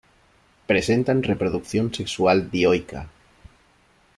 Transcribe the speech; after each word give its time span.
Presentan 0.65 1.21
reproducción 1.21 1.93
sexual 1.93 2.49
dioica. 2.49 3.07